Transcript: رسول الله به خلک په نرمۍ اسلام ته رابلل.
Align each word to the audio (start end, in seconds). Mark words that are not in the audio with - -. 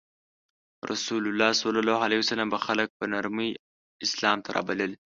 رسول 0.91 1.23
الله 1.29 2.43
به 2.51 2.57
خلک 2.65 2.87
په 2.97 3.05
نرمۍ 3.13 3.49
اسلام 4.05 4.37
ته 4.45 4.49
رابلل. 4.57 4.91